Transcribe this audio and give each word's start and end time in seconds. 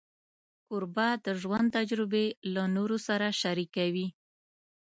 کوربه 0.67 1.07
د 1.25 1.27
ژوند 1.41 1.67
تجربې 1.77 2.25
له 2.53 2.61
نورو 2.75 2.97
سره 3.07 3.27
شریکوي. 3.41 4.07